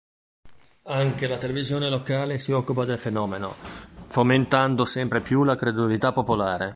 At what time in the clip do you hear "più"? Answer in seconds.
5.21-5.43